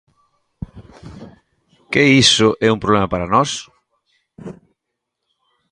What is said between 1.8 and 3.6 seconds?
¿Que iso é un problema para nós?